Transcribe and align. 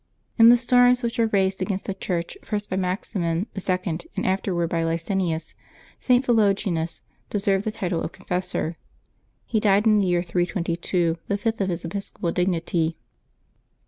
In 0.39 0.49
the 0.49 0.57
storms 0.57 1.03
which 1.03 1.19
were 1.19 1.27
raised 1.27 1.61
against 1.61 1.85
the 1.85 1.93
Church, 1.93 2.35
first 2.43 2.71
by 2.71 2.75
Maximin 2.75 3.45
II. 3.55 3.99
and 4.15 4.25
afterward 4.25 4.69
by 4.69 4.83
Licinius, 4.83 5.53
St. 5.99 6.25
Philogonius 6.25 7.03
deserved 7.29 7.65
the 7.65 7.71
title 7.71 8.01
of 8.01 8.11
Confessor; 8.11 8.77
he 9.45 9.59
died 9.59 9.85
in 9.85 9.99
the 9.99 10.07
year 10.07 10.23
322, 10.23 11.19
the 11.27 11.37
fifth 11.37 11.61
of 11.61 11.69
his 11.69 11.85
episcopal 11.85 12.31
dignity. 12.31 12.97